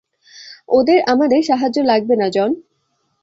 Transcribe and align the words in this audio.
ওদের 0.69 0.99
আমাদের 1.07 1.41
সাহায্য 1.43 1.77
লাগবে 1.81 2.15
না, 2.15 2.27
জন। 2.29 2.49